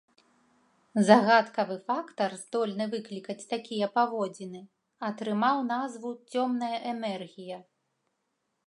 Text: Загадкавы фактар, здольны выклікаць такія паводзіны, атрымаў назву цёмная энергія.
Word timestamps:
Загадкавы 1.09 1.75
фактар, 1.89 2.31
здольны 2.45 2.85
выклікаць 2.95 3.45
такія 3.53 3.87
паводзіны, 3.99 4.61
атрымаў 5.11 5.57
назву 5.75 6.09
цёмная 6.31 6.75
энергія. 6.97 7.57